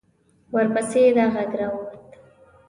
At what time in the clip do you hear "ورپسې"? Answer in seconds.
0.53-1.01